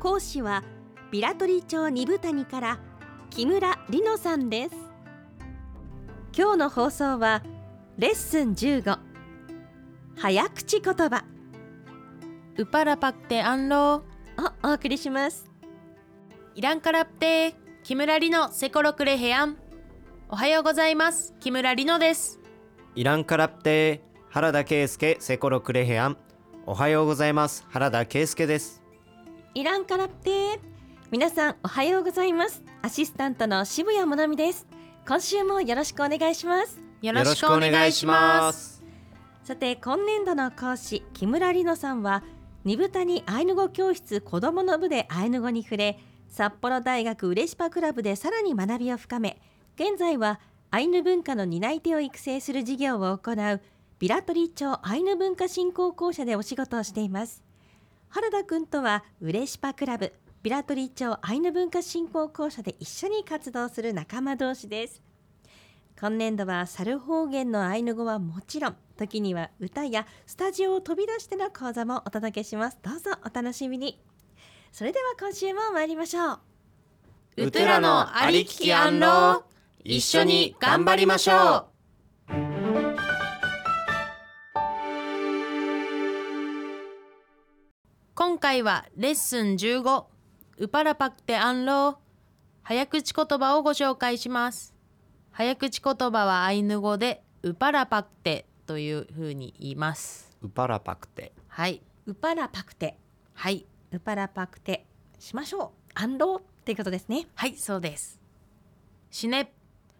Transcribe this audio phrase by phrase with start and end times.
[0.00, 0.64] 講師は
[1.10, 2.78] ビラトリ町二部谷から
[3.28, 4.74] 木村里乃さんです。
[6.34, 7.42] 今日の放送は
[7.98, 8.98] レッスン15
[10.16, 11.22] 早口言葉。
[12.56, 14.02] ウパラパクテアンロを
[14.62, 15.50] お送りします。
[16.54, 19.58] イランカラプテ木村里乃セコロクレヘアン
[20.30, 21.34] おはようございます。
[21.40, 22.40] 木村里乃です。
[22.94, 26.16] イランカラプテ原田圭介セコロクレヘアン
[26.64, 27.66] おはようございます。
[27.68, 28.80] 原田圭介です
[29.52, 30.60] イランカラプテ
[31.10, 32.62] 皆さんおはようございます。
[32.82, 34.64] アシスタントの渋谷もなみです。
[35.08, 36.78] 今週もよろしくお願いします。
[37.02, 38.80] よろしくお願いします。
[39.42, 42.22] さて今年度の講師木村里乃さんは
[42.62, 49.40] 二部谷アイヌ語教室子どもの部でアイヌ語に触れ札幌大学うれしパクラブでさらに学びを深め
[49.74, 50.38] 現在は
[50.70, 53.60] アイヌ文化の担い手を育成する事業を行う
[53.98, 57.49] ビラトリ町アイヌ文化振興公社でお仕事をしています
[58.10, 65.00] 原田くんとはうれしパクラブビラトリ町アイヌ文化振興公社で一緒に活動する仲間同士です。
[66.00, 72.78] 今年度は猿方言のアイヌ語はもちろん時には歌やスタジオを飛び出しての講座もお届けします。
[72.82, 74.02] どうぞお楽しみに。
[74.72, 76.32] それでは今週も参りましょ
[77.36, 77.44] う。
[77.44, 79.42] ウトゥラのありききアンロー
[79.84, 81.69] 一緒に頑張りましょう。
[88.40, 90.04] 回はレッスン15
[90.58, 91.96] ウパラパクテアンロー。
[92.62, 94.74] 早口言葉をご紹介します。
[95.30, 100.34] 早口言葉はアイヌ語でウパラパクテというふうに言います。
[100.42, 101.32] ウパラパクテ。
[101.48, 101.82] はい。
[102.06, 102.96] ウパラパクテ。
[103.34, 103.66] はい。
[103.92, 104.86] ウパラパクテ
[105.18, 105.90] しましょう。
[105.94, 107.26] アンローっていうことですね。
[107.34, 108.18] はいそうです。
[109.10, 109.52] シネ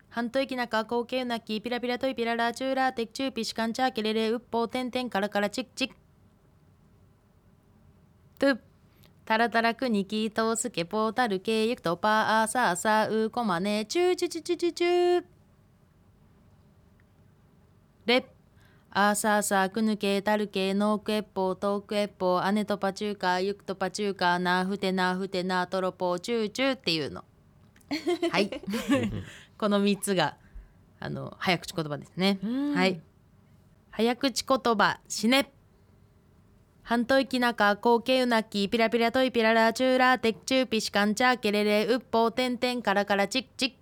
[0.08, 5.90] 半島駅中高級なきピラピラトイピララチューラーテクチューピシカンチャーケレレウッポーテンテンカラカラチッチッ
[8.40, 8.58] トゥ
[9.26, 13.84] タラタラクニキトスケポータルケユクトパーサーサーウコマネ。
[13.84, 15.24] チューチュチュチュチュチュ。
[18.06, 18.26] レ
[18.92, 22.42] アーサーサークヌケタルケノークエッポートークエッポー。
[22.42, 27.22] アネトパチューカーユクトパチューカーナーフテナーフテナートロポーチューチューっていうの。
[28.32, 28.62] はい。
[29.58, 30.38] この3つが
[30.98, 32.38] あの早口言葉ですね
[32.74, 33.02] はい
[33.90, 34.98] 早口言葉。
[35.08, 35.52] 死ね。
[36.90, 43.76] 半島きなか高級なきピラピラトイピララチューラーテクチューピシカンチャーケレレウッポーテンテンカラカラチッチ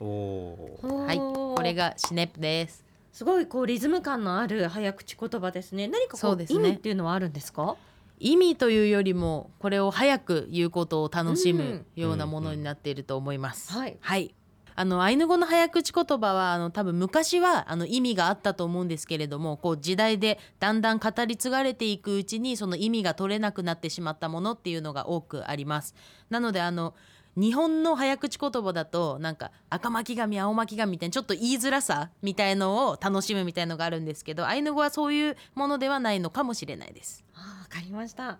[0.00, 0.02] ッ。
[0.02, 1.04] おー。
[1.04, 2.82] はいこれがシネプです。
[3.12, 5.88] すごいこうリズム感のある早口言葉ですね。
[5.88, 7.76] 何かこう、ね、意味っていうのはあるんですか？
[8.18, 14.34] 意味というよりもこれを早く言うことを楽しむようなものになっていると思います、うんうん、はい、はい
[14.76, 25.94] あのアイヌ語の早口言葉はあの多分昔はあの意味があったと思うんですけれどもこう時代でだんだん語り継がれていくうちにその意味が取れなくなってしまったものっていうのが多くあります。
[26.30, 26.94] なのであの
[27.36, 37.24] 日本の早口言葉だとなんか赤巻紙青巻紙みたいなちょっと言いづらさみたいのを楽しむみたいのがあるんですけどアイヌ語はそういうものではないのかもしれないです。
[37.34, 38.38] あわかりました。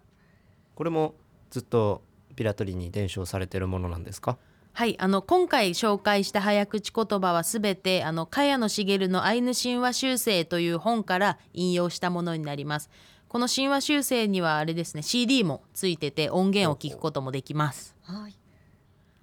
[0.77, 1.15] これも
[1.51, 2.03] ずっと
[2.37, 4.39] ピラトリに伝承されているものなんですか？
[4.77, 12.91] はいあの今回紹介した早口言葉はすべてあの茅野茂のアイヌ神話修正という本から引用したものになります。
[13.29, 17.95] この神話修正にはあれですね CD もついてて音源を聞くこともできます。
[18.03, 18.35] はい。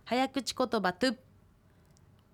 [0.05, 1.17] 早口言葉トゥ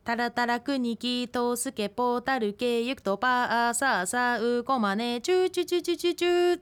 [0.04, 6.62] タラタラクニキトスケポータルケユクトパーサーサウコマネチューチュチュチュチュチュ。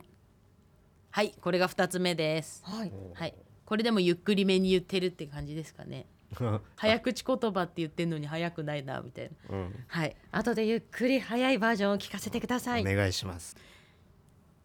[1.11, 2.63] はいこれが2つ目です。
[2.63, 6.05] はい、はい、これでもゆっくりめに言ってるって感じですかね
[6.75, 10.15] 早口言葉って言ってんのに早くないなみたいな、うん、はい。
[10.31, 12.81] 後でゆっくり早いバージョンを聞かせてください。
[12.81, 13.55] お願いします。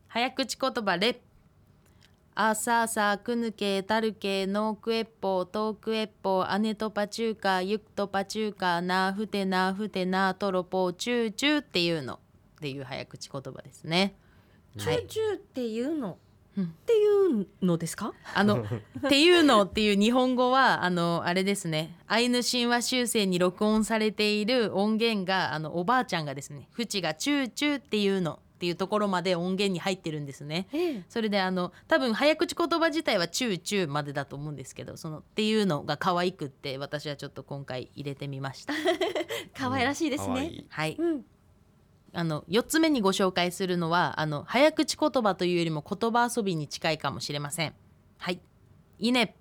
[0.09, 1.21] 早口言葉レ
[2.35, 12.19] アサーサークヌケタルケノークエッポートークエッポーアネトパチューカユクトパチューカナーフテナーフテナートロポーチューチューっていうのっ
[12.61, 14.15] ていう早口言葉ですね。
[14.79, 16.30] チューチューっていうの、うん
[16.65, 18.13] っていうのですか？
[18.35, 18.63] あの
[19.07, 30.69] っていうのっていう日本語はあのあれですねアイヌ神話修正に録音されている音源があのおばあちゃんがですね「フチがチューチューっていうの」っていうところまで音源に入ってるんですね。
[30.75, 38.75] ええそれであの多分早口言葉自体は「チューチュー」までだと思うんですけどそのっていうのが可愛くって私はちょっと今回入れてみました。
[39.57, 40.35] 可愛らしいですね。
[40.35, 41.25] 可愛いはい、うん。
[42.13, 47.75] あの4つ目にご紹介するのはあの早口言葉というよりも言葉遊びに近いかもしれません。
[48.19, 48.41] はい。
[48.99, 49.37] いいね。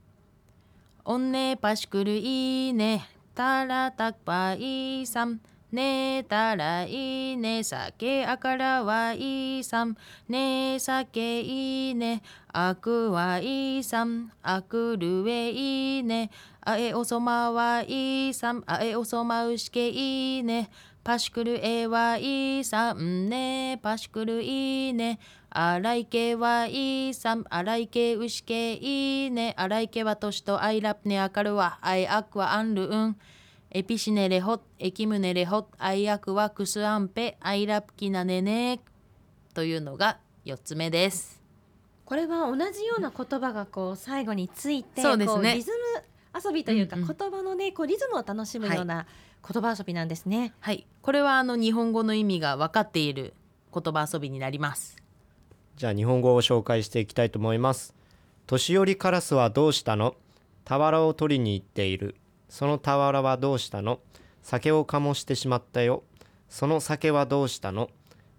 [1.03, 3.07] おんねぱしくるいいね。
[3.33, 5.41] たらたぱいさん。
[5.71, 7.63] ねたらいいね。
[7.63, 9.97] 酒あからはいいさん。
[10.27, 12.21] ね酒いいね。
[12.51, 14.31] あくはいいさん。
[14.41, 16.31] あくるえいいね。
[16.61, 18.63] あえおそまはいさん。
[18.65, 20.69] あえおそまうしけいいね。
[21.03, 23.79] パシクルエはいさんね。
[23.81, 25.19] パシクルいいね。
[25.49, 27.45] あらいけはいさん。
[27.49, 29.55] あらいけうしけいいね。
[29.57, 33.17] あらいけはとしとアイラプネアカルワアイアクワアンルウン
[33.71, 37.37] エピシネレホエキムネレホアイアクワクスアンペ。
[37.39, 38.79] アイラプキナネネ。
[39.53, 41.41] というのが4つ目です。
[42.05, 45.51] これは同じような言葉がこう最後について、そうですね。
[45.51, 46.03] こリズム
[46.43, 49.05] 遊びというか、言葉のねこうリズムを楽しむような
[49.47, 50.53] 言葉遊びなんですね。
[50.59, 50.85] はい。
[51.01, 53.33] これはあの日本語の意味が分かっている
[53.73, 54.97] 言葉遊びになります。
[55.75, 57.95] じゃあ日本語を紹介していきたいと思います。
[58.47, 60.15] 年寄りカラスはどうしたの？
[60.65, 62.15] 俵を取りに行っている。
[62.49, 63.99] その俵はどうしたの？
[64.41, 66.03] 酒を醸してしまったよ。
[66.49, 67.89] その酒はどうしたの？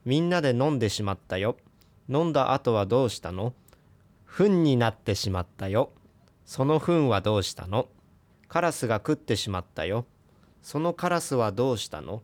[0.05, 1.57] みんなで飲んでしまったよ。
[2.09, 3.53] 飲んだ後はどうしたの？
[4.27, 5.91] 糞になってしまったよ。
[6.45, 7.89] その糞はどうしたの？
[8.49, 10.07] カラスが食ってしまったよ
[10.63, 12.23] そのカラスはどうしたの？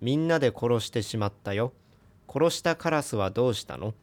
[0.00, 1.72] みんなで殺してしまったよ。
[2.28, 3.94] 殺したカラスはどうしたの？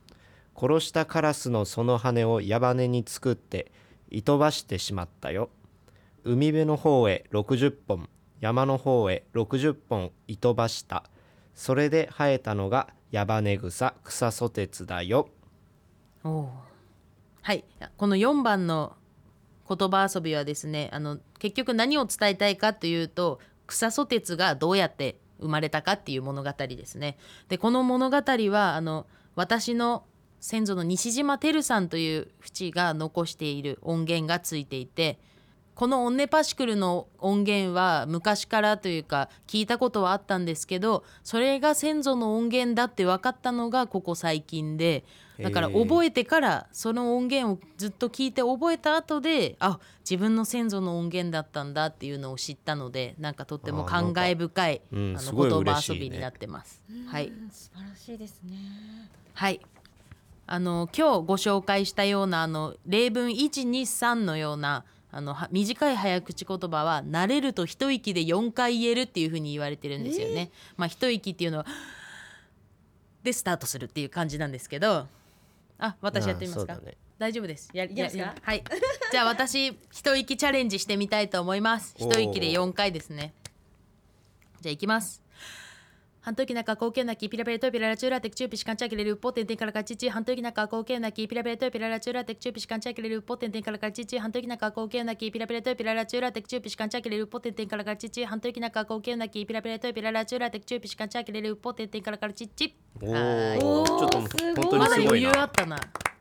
[0.56, 3.72] 殺したカラスのその羽を矢羽に作って
[4.10, 5.50] いとばしてしまったよ。
[6.26, 8.10] 海辺の方へ60本
[8.42, 11.04] 山の方へ60本いとばした。
[11.56, 15.30] それで生えたのが矢羽草草ソテツだよ。
[16.24, 16.48] おー
[17.42, 17.64] はい。
[17.98, 18.96] この4番の
[19.68, 23.40] 言葉遊びはですねあの結局何を伝えたいかというと
[23.70, 27.18] 草ソテツがどうやって生まれたかっていう物語ですね。
[27.48, 29.06] でこの物語はあの
[29.36, 30.04] 私の
[30.40, 35.20] 先祖の西島照さんという淵が残している音源がついていて
[35.80, 45.06] このオンネパシクルの音源は昔からというか聞いたことはあったんですけどそれが先祖の音源だって分かったのがここ最近で
[45.40, 56.84] だから覚えてからその音源をずっと聞いて覚えた後であ自分の先祖の音源だったんだっていうのを知ったのでなんかとっても感慨深いあうんあの言葉遊びになってます。
[57.08, 58.58] はいうん素晴らしいですね。
[59.34, 59.62] はい。
[60.46, 70.52] あの今日ご紹介したようなあの例文123のようなあのは短い早口言葉は慣れると一息で4回言えるっていうふうに言われてるんですよね。
[70.78, 71.66] まあ一息っていうのは
[73.24, 75.08] でスタートするっていう感じなんですけど。
[75.82, 76.98] あ私やってみますか、ね。
[77.18, 77.70] 大丈夫です。
[77.74, 78.24] やいきますか？
[78.24, 78.64] やはい。
[79.12, 81.96] じゃあ私一息チャレンジしてみたいと思います。
[81.98, 83.34] 一息で4回ですね。
[84.62, 85.22] じゃあいきます
[86.22, 104.20] 半時中高級なきピラピラとピララチューラテクチューピシカンチャキレルポテンテンからかちち半時中高級なきピラピラとピララチューラテクチューピシカンチャキレルポテンテンからかちち半時中高級なきピラピラとピララチューラテクチューピシカンチャキレルポテンテンからかちち半時中高級なきピラピラとピララチューラテクチューピシカンチャキレルポテンテンからかちちおはいーちおーょっと
[104.78, 105.78] ますだ余裕あったな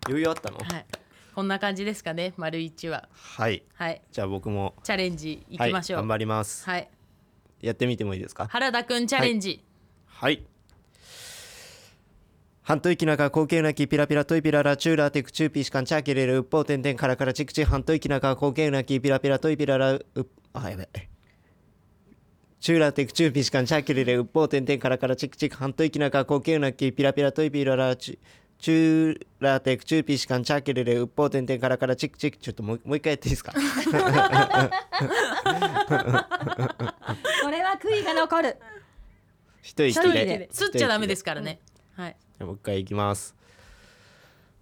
[0.07, 0.87] 余裕あったのはい
[1.35, 6.89] こんな感じですかね丸一ははいはいじゃあ僕もチャレンジいきましょうはい、頑張りますはい
[7.61, 9.68] やってみてもいいですか原田くんチャレンジ、はい。
[10.21, 10.43] はい。
[12.63, 20.05] 半と息なか高級なきピラピラトイピララチューラテクチューピシカンチャキレルウッポーテンテンカラカラチクチ半と息なか高級なきピラピラトイピララウ
[20.55, 20.89] あやべ。
[22.61, 28.19] チューラテクチューピシカンチャキレルウッポーテンテンカラカラチクチク半と息なか高級なきピラピラトイピララチュ
[28.59, 32.39] チューラテクチューピシカンチャキレルウッポーテンテンカラカラチクチク。
[32.39, 33.53] ちょっともうもう一回やっていいですか？
[33.55, 33.61] こ
[37.51, 38.57] れは悔いが残る。
[39.69, 40.01] 一息で。
[40.01, 40.49] 一息で。
[40.51, 41.61] 吸っちゃダメですからね、
[41.95, 42.17] はい。
[42.19, 43.35] じゃあもう一回いきます。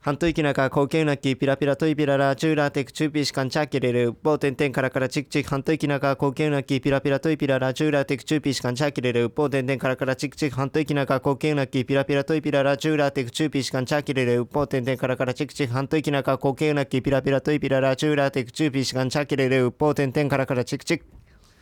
[0.00, 4.12] 半と息なか高級なきピラピラトイピララチューラテクチューピシカンチャキレル。
[4.12, 7.75] ボーテンテンカラカラチクチク半と息なか高級なきピラピラトイピララ。
[7.75, 9.28] チューラテクチューピシカンチャキレル。
[9.28, 12.76] ボーテンテンカラカラチクチク半と息なか高級なきピラピラトイピララ。
[12.76, 17.80] チューラテクチューピシカンチャキレルボーテンテンカラカラチクチク半と息なか高級なきピラピラトイピラ。
[17.80, 19.70] ラチューラテクチューピシカンチャキレル。
[19.72, 21.06] ボーテンテンカラカラチクチク。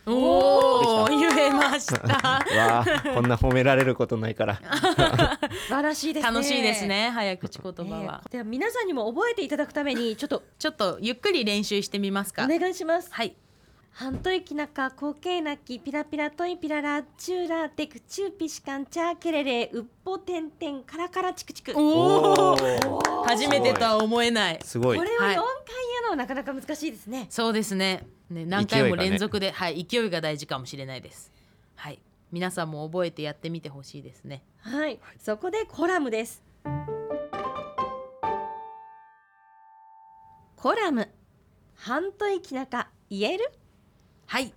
[0.07, 1.07] おお
[1.49, 2.07] 言えました。
[2.07, 4.59] わあこんな褒められることないから。
[5.67, 6.33] 素晴らしいですね。
[6.33, 6.85] 楽しいです。
[6.85, 12.45] ね早口言葉は、では皆さんにも覚えていただくためにちょっとちょっとゆっくり練習してみますか。
[12.45, 13.09] お願いします。
[13.11, 13.35] はい。
[13.91, 21.71] ハントイキナカコケイナキピラピラトイピララチューラテクチューピシカンチャーケレレウッポテンテンカラカラチクチク。
[21.71, 23.23] こおおー。
[23.23, 24.59] 初めてとは思えない。
[24.63, 24.97] すごい。
[24.97, 27.27] れを4回はい言うのはなかなか難しいですね。
[27.29, 28.05] そうですね。
[28.29, 29.09] ね何回も勢いがね。
[29.11, 31.31] 連続で、はい勢いが大事かもしれないです
[31.75, 31.99] はい。
[32.31, 34.43] 皆さんも覚えてやってみてほしいですね。
[34.59, 34.99] はい。
[35.19, 36.43] そこでコラムです。
[40.55, 41.09] コラム。
[41.75, 43.51] ハントイキナカ言える？
[44.25, 44.53] はい。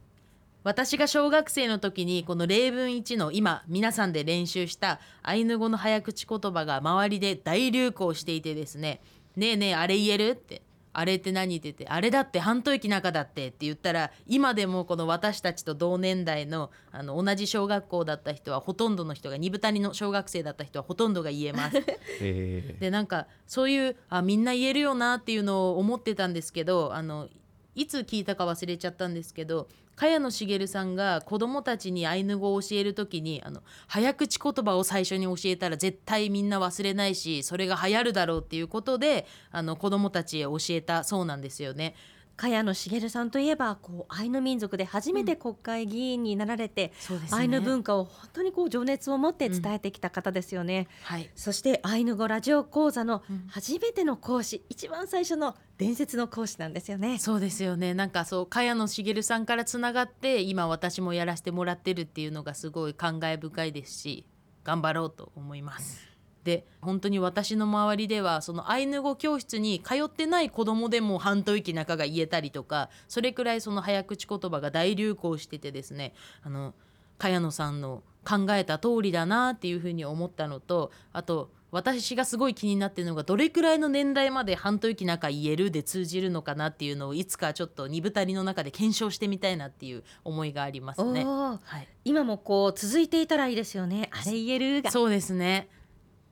[0.64, 9.00] 私が小学生の時にこの例文1の今皆さんで練習したアイヌ語の早口言葉が周りで大流行していてですね
[9.36, 10.62] 「ねえねえあれ言える?」って
[10.98, 21.76] 「あれって何?」って言って「あれだって半島駅中だって」って言ったら今でもこの私たちと同年代のあの同じ小学校だった人はほとんどの人が二部谷の小学生だった人はほとんどが言えます。
[22.20, 27.28] えでなんかそういうあみんな言えるよなっていうのを思ってたんですけどあの
[27.74, 41.96] いつ聞いたか忘れちゃったんですけど茅野茂さんが子供たちにアイヌ語を教える時にあの早口言葉を最初に教えたら絶対みんな忘れないしそれが流行るだろうっていうことであの子供たちへ教えたそうなんですよね。
[42.38, 51.28] 茅野茂さんといえばこうアイヌ民族で初めて国会議員になられて、そうですアイヌ文化を本当にこう情熱を持って伝えてきた方ですよね、はい。
[51.34, 53.48] そしてアイヌ語ラジオ講座のうん。
[53.48, 57.18] 初めての講師、一番最初の伝説の講師なんですよね。
[57.18, 57.92] そうですよね。
[57.92, 64.26] なんかそう茅野茂さんからつながって今私もやらせてもらってるっていうのがすごい感慨深いですし
[64.62, 66.06] 頑張ろうと思います。
[66.48, 76.72] で本当に私の周りではそのアイヌ語教室に通ってない子供でも半島域中が言えたりとかそれくらいその早口言葉が大流行しててですねあの
[77.18, 91.26] 茅野さんの考えた通りだなっていうふうに思ったのとあと私がすごい気になってるのがどれくらいの年代まで半島域中言えるで通じるのかなっていうのをいつかちょっと二部谷の中で検証してみたいなっていう思いがありますね。
[91.26, 94.08] はい、今もこう続いていたらいいですよね。
[94.12, 94.90] あれ言えるが。
[94.90, 95.68] そうですね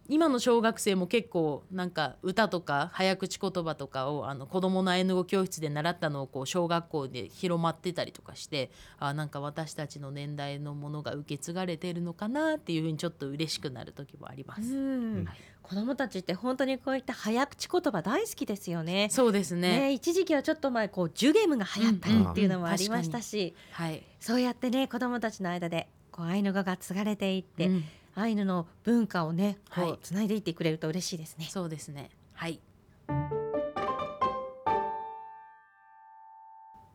[0.08, 14.75] 今の小学生も結構なんか歌とか早口言葉とかをあの子供のアイヌ語教室で習ったのをこう小学校で広まってたりとかしてあなんか私たちの年代のものが受け継がれているのかなっていうふうにちょっと嬉しくなる時もありまうす。
[14.75, 15.25] ん。
[15.25, 15.36] はい。
[15.62, 19.08] 子供たちって本当にこういった早口言葉大好きですよね。
[19.10, 19.80] そうですね。
[19.80, 27.84] ね一時期はちょっと前こうジュゲムが流行ったりっていうのもありましたし、はい、そうやってね子供たちの間でこうアイヌ語が継がれていって、うん
[28.18, 31.46] アイヌの文化をねこはいうつないでいってくれると嬉しいですね。
[31.50, 32.11] そうですね。
[32.32, 32.61] はい。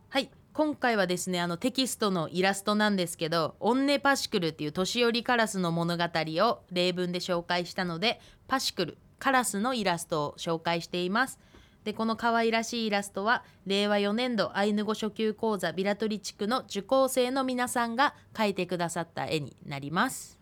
[0.09, 0.31] はい。
[0.51, 11.39] 今回はですねあのテキストのイラストなんですけど「オンネパシクル」っていう年寄りカラスの物語を例文で紹介したのでパシクルカラスのイラストを紹介しています。
[11.83, 20.40] でこの可愛らしいイラストは令和4年度アイヌ語初級講座ビラトリ地区の受講生の皆さんが描いてくださった絵になります。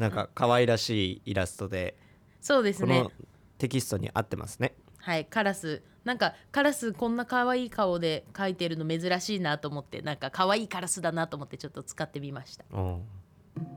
[0.00, 1.94] なんか可愛らしいイラストで
[2.40, 3.02] そうですね。
[3.02, 3.12] この。
[3.58, 4.74] テキストに合ってますね。
[4.96, 5.82] はいカラス。
[6.04, 12.64] なんかカラスこんな可愛い顔で描いてるの珍しいなと思ってなんか可愛いカラスだなと思ってちょっと使ってみました。
[12.72, 12.80] う。
[12.80, 13.02] ん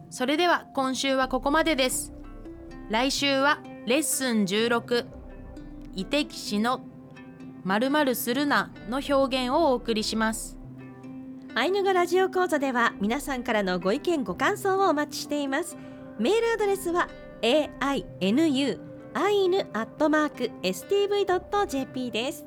[0.10, 2.14] それでは今週はここまでです。
[2.90, 5.06] 来週はレッスン16
[5.96, 6.86] 異敵詞の
[7.66, 10.58] 〇〇するなの表現をお送りします。
[11.56, 15.78] アイヌ語ラジオ講座では皆さんからのご意見ご感想をお待ちしています。
[16.20, 17.10] メールアドレスは
[17.42, 18.80] ainu
[19.16, 22.46] アイヌアットマーク stv.jp です。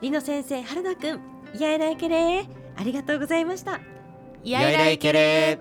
[0.00, 1.20] リノ先生、原田くん、
[1.54, 2.40] いやいらいけれ。
[2.40, 3.80] ーありがとうございました。
[4.42, 5.58] いやいらいけれ。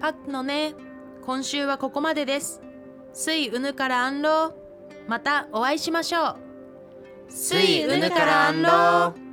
[0.00, 0.74] パックのね
[1.24, 2.62] 今週はここまでです。
[3.12, 4.52] スイウヌからアンロー
[5.08, 6.36] またお会いしましょう。
[7.28, 9.25] スイウヌからアンロー